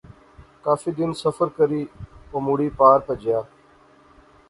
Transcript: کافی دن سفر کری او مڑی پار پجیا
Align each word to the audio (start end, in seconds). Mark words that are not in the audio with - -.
کافی 0.63 0.91
دن 0.97 1.11
سفر 1.23 1.47
کری 1.57 1.81
او 2.31 2.37
مڑی 2.45 2.69
پار 2.77 2.99
پجیا 3.05 3.39